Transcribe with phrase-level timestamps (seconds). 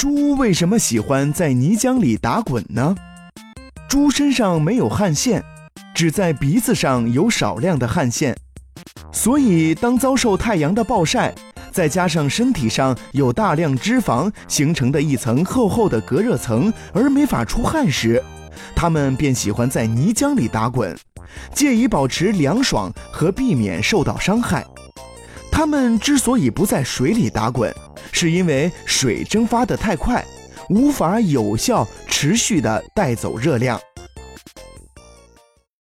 [0.00, 2.96] 猪为什么喜欢在泥浆里打滚呢？
[3.86, 5.44] 猪身上没有汗腺，
[5.94, 8.34] 只在鼻子上有少量的汗腺，
[9.12, 11.34] 所以当遭受太阳的暴晒，
[11.70, 18.24] 再加上身体上有大量脂肪形成的一层厚厚的隔热层，而没法出汗时，
[18.74, 20.96] 它们便喜欢在泥浆里打滚，
[21.52, 24.64] 借以保持凉爽和避免受到伤害。
[25.60, 27.70] 它们之所以不在水里打滚，
[28.12, 30.24] 是因为水蒸发得太快，
[30.70, 33.78] 无法有效持续地带走热量。